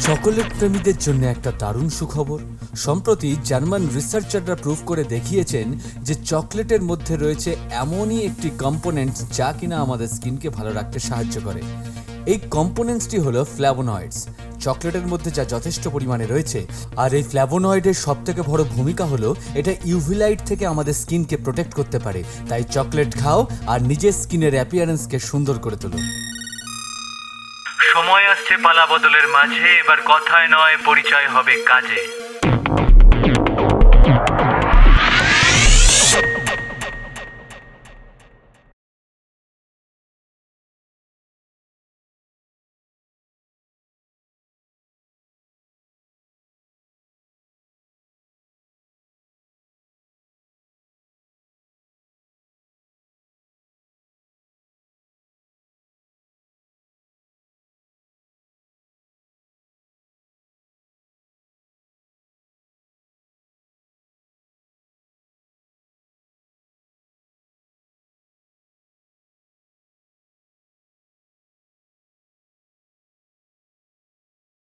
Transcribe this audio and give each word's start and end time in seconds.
Chocolate 0.00 0.46
প্রেমীদের 0.58 0.98
জন্য 0.98 1.26
একটা 1.26 1.52
দারুণ 1.58 1.88
সুখবর। 1.88 2.40
সম্প্রতি 2.76 3.36
জার্মান 3.44 3.88
রিসার্চাররা 3.94 4.54
প্রুভ 4.54 4.78
করে 4.86 5.04
দেখিয়েছেন 5.04 5.66
যে 6.02 6.14
চকলেটের 6.14 6.82
মধ্যে 6.82 7.16
রয়েছে 7.16 7.56
এমনই 7.70 8.20
একটি 8.20 8.50
কম্পোনেন্ট 8.58 9.14
যা 9.32 9.52
কিনা 9.60 9.76
আমাদের 9.78 10.08
স্কিনকে 10.08 10.48
ভালো 10.48 10.72
রাখতে 10.72 10.98
সাহায্য 10.98 11.40
করে। 11.44 11.62
এই 12.26 12.38
কম্পোনেন্টসটি 12.50 13.18
হলো 13.18 13.44
ফ্ল্যাভোনয়েডস। 13.44 14.28
চকলেটের 14.60 15.06
মধ্যে 15.06 15.30
যা 15.30 15.44
যথেষ্ট 15.44 15.88
পরিমাণে 15.88 16.26
রয়েছে। 16.26 16.66
আর 16.96 17.14
এই 17.14 17.22
ফ্ল্যাভোনয়েডের 17.22 17.94
সব 17.94 18.16
থেকে 18.24 18.42
বড় 18.42 18.64
ভূমিকা 18.64 19.04
হলো 19.04 19.34
এটা 19.54 19.72
ইউভিলাইট 19.84 20.40
থেকে 20.46 20.66
আমাদের 20.66 20.94
স্কিনকে 20.94 21.36
প্রোটেক্ট 21.36 21.74
করতে 21.74 21.98
পারে। 21.98 22.24
তাই 22.48 22.64
চকলেট 22.64 23.18
খাও 23.18 23.46
আর 23.66 23.82
নিজের 23.82 24.12
স্কিনের 24.12 24.54
অ্যাপিয়ারেন্সকে 24.54 25.18
সুন্দর 25.18 25.58
করে 25.58 25.76
তোলো। 25.76 25.98
সময় 27.98 28.26
আসছে 28.26 28.54
পালা 28.56 28.84
বদলের 28.86 29.26
মাঝে 29.28 29.68
এবার 29.82 30.00
কথায় 30.06 30.48
নয় 30.48 30.76
পরিচয় 30.84 31.28
হবে 31.28 31.54
কাজে। 31.70 32.00